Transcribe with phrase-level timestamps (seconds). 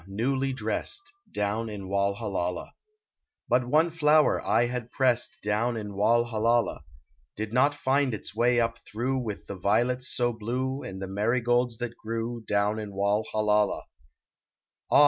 [0.07, 2.71] newly dressed, Down in Walhallalah.
[3.47, 6.79] But one flower I had pressed Down in Walhallalah,
[7.35, 11.77] Did not find its way up through With the violets so blue And the marigolds
[11.77, 13.83] that grew Down in Walhallalah.
[14.89, 14.99] Ah